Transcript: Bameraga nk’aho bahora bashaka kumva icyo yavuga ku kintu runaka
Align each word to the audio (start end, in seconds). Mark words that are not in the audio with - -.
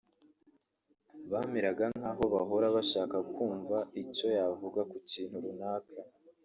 Bameraga 1.31 1.83
nk’aho 1.97 2.23
bahora 2.33 2.67
bashaka 2.75 3.17
kumva 3.33 3.77
icyo 4.03 4.27
yavuga 4.37 4.79
ku 4.91 4.97
kintu 5.11 5.35
runaka 5.45 5.97